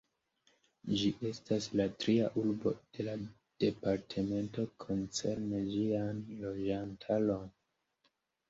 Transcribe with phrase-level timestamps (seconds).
[1.01, 3.13] Ĝi estas la tria urbo de la
[3.65, 7.47] departemento koncerne ĝian loĝantaron.